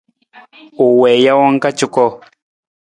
U 0.83 0.85
wii 0.99 1.19
jawang 1.25 1.57
ka 1.63 1.69
cuko. 1.77 2.05